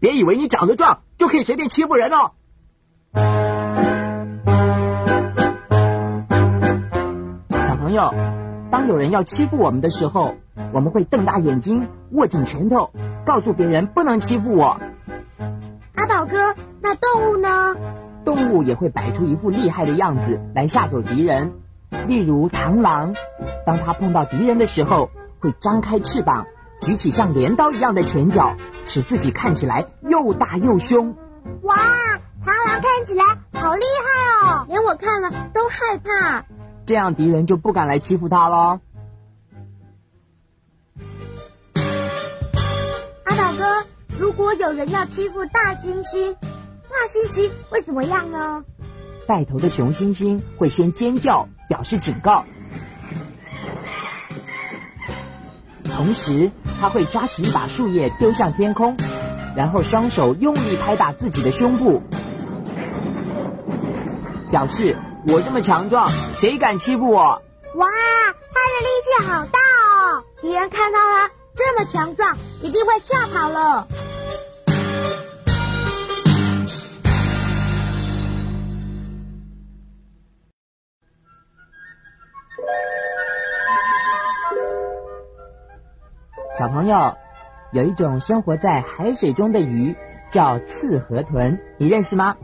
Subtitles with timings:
[0.00, 2.30] 别以为你长得壮就可以随便欺负人哦！
[7.50, 8.14] 小朋友，
[8.70, 10.36] 当有人要欺负我们的时候，
[10.72, 12.90] 我们会瞪大眼睛，握紧拳头，
[13.26, 14.80] 告诉别人不能欺负我。
[15.94, 17.76] 阿宝哥，那动物呢？
[18.24, 21.52] 动物也会摆出一副厉害的样子来吓走敌人。
[22.08, 23.14] 例如螳螂，
[23.66, 26.46] 当它碰到敌人的时候，会张开翅膀，
[26.80, 31.14] 举起像镰刀一样的前脚，使自己看起来又大又凶。
[31.62, 31.76] 哇，
[32.44, 36.44] 螳螂看起来好厉害哦，连我看了都害怕。
[36.86, 38.80] 这样敌人就不敢来欺负它了。
[43.24, 43.84] 阿宝哥，
[44.18, 46.34] 如果有人要欺负大猩猩，
[46.88, 48.64] 大猩猩会怎么样呢？
[49.26, 52.44] 带头的雄猩猩会先尖叫，表示警告，
[55.90, 58.96] 同时他会抓起一把树叶丢向天空，
[59.56, 62.02] 然后双手用力拍打自己的胸部，
[64.50, 64.96] 表示
[65.28, 67.42] 我这么强壮，谁敢欺负我？
[67.74, 70.24] 哇，他的力气好大哦！
[70.40, 73.86] 敌人看到他这么强壮，一定会吓跑了。
[86.60, 87.16] 小朋友，
[87.72, 89.96] 有一种生活在海水中的鱼
[90.30, 92.36] 叫刺河豚，你认识吗？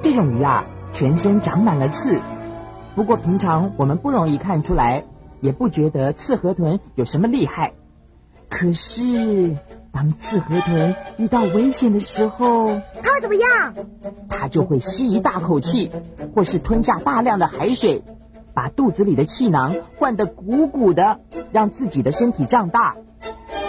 [0.00, 2.20] 这种鱼啊，全身长满了刺，
[2.94, 5.02] 不过平常我们不容易看出来，
[5.40, 7.72] 也不觉得刺河豚有什么厉害。
[8.48, 9.56] 可是，
[9.90, 13.74] 当刺河豚遇到危险的时候，它会怎么样？
[14.28, 15.90] 它就会吸一大口气，
[16.32, 18.04] 或是吞下大量的海水，
[18.56, 21.20] 把肚子里的气囊灌得鼓鼓的，
[21.52, 22.96] 让自己的身体胀大。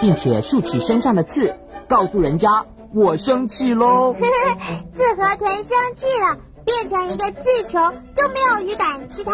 [0.00, 1.56] 并且竖起身上的刺，
[1.88, 4.14] 告诉人家我生气喽。
[4.14, 4.20] 刺
[5.16, 7.78] 河豚生气了，变成一个刺球，
[8.14, 9.32] 就没有鱼敢吃它。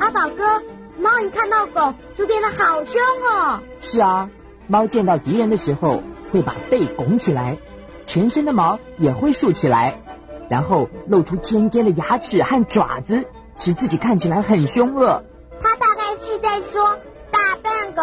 [0.00, 0.62] 阿宝哥，
[0.98, 3.60] 猫一看到狗就变得好凶哦。
[3.82, 4.30] 是啊，
[4.70, 6.00] 猫见到敌人的时候
[6.30, 7.58] 会把背拱起来，
[8.06, 10.00] 全身的毛也会竖起来。
[10.48, 13.24] 然后露出尖尖的牙齿和爪子，
[13.58, 15.24] 使自己看起来很凶恶。
[15.60, 16.96] 它大概是在说
[17.32, 18.02] ：“大笨狗，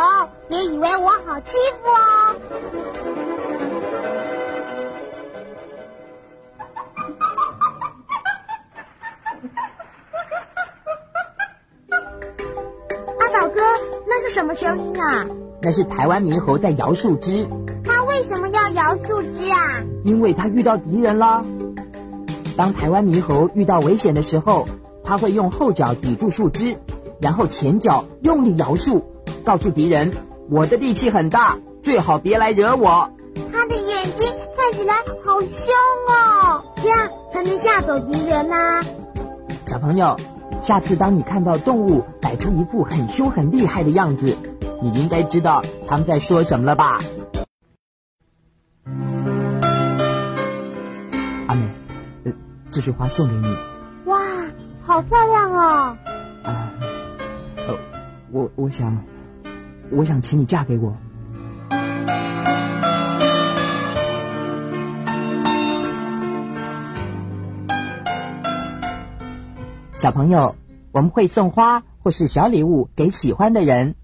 [0.49, 2.35] 别以为我好欺负哦。”
[14.27, 15.25] 是什么声音啊？
[15.61, 17.47] 那是台湾猕猴在摇树枝。
[17.85, 19.81] 它为什么要摇树枝啊？
[20.03, 21.41] 因为它遇到敌人了。
[22.57, 24.67] 当台湾猕猴遇到危险的时候，
[25.01, 26.75] 它会用后脚抵住树枝，
[27.21, 29.05] 然后前脚用力摇树，
[29.45, 30.11] 告诉敌人
[30.51, 33.09] ：“我的力气很大，最好别来惹我。”
[33.53, 35.49] 它的眼睛看起来好凶
[36.09, 38.81] 哦，这样才能吓走敌人呐。
[39.65, 40.17] 小朋友，
[40.61, 44.35] 下次当你看到动物摆出一副很凶很厉害的样子，
[44.81, 46.99] 你应该知道他们在说什么了吧？
[51.47, 51.69] 阿美。
[52.25, 52.33] 呃
[52.69, 53.55] 这束花送给你。
[54.05, 54.19] 哇，
[54.83, 55.97] 好漂亮哦！
[56.43, 56.71] 啊，
[57.65, 57.75] 呃，
[58.31, 59.03] 我我想，
[59.89, 60.95] 我想请你嫁给我。
[69.99, 70.55] 小朋友，
[70.91, 73.95] 我们会送花或是小礼物给喜欢的人，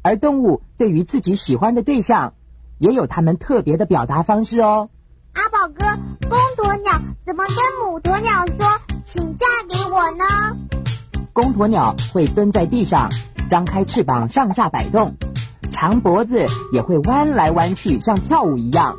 [0.00, 2.34] 而动物对于自己喜欢的对象，
[2.78, 4.88] 也有他们特别的表达方式哦。
[5.32, 5.84] 阿宝哥，
[6.28, 6.92] 公鸵鸟
[7.26, 7.56] 怎么跟
[7.90, 10.24] 母鸵鸟说“请嫁给我”呢？
[11.32, 13.10] 公鸵鸟会蹲在地上，
[13.50, 15.16] 张开翅膀上下摆动，
[15.72, 18.96] 长脖子也会弯来弯去，像跳舞一样。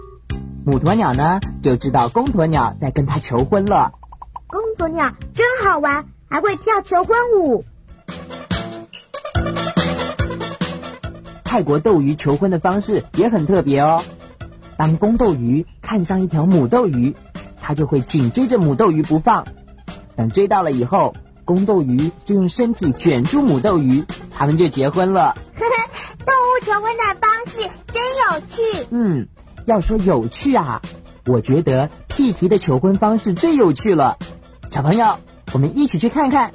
[0.66, 3.94] 母鸵鸟呢，就知道公鸵鸟在跟它求婚了。
[4.48, 7.63] 公鸵鸟真好玩，还会跳求婚舞。
[11.44, 14.03] 泰国斗鱼求婚的方式也很特别哦。
[14.75, 17.15] 当公斗鱼看上一条母斗鱼，
[17.62, 19.45] 它就会紧追着母斗鱼不放。
[20.15, 21.13] 等追到了以后，
[21.45, 25.38] 公斗鱼就用身体卷住母斗鱼，他们就结婚了。
[25.53, 28.01] 动物求婚的方式真
[28.31, 28.88] 有趣。
[28.89, 29.27] 嗯，
[29.68, 30.81] 要说有趣啊，
[31.27, 34.18] 我觉得屁提的求婚方式最有趣了。
[34.71, 35.19] 小朋友，
[35.53, 36.51] 我们一起去看看